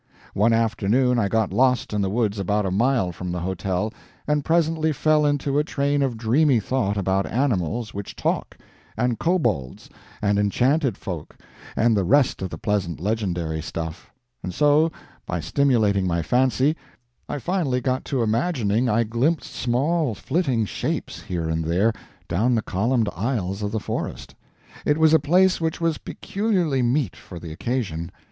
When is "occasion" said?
27.51-28.11